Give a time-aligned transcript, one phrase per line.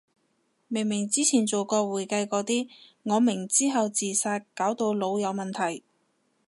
[0.67, 2.67] 明明之前做過會計個啲，
[3.03, 5.83] 我明之後自殺搞到腦有問題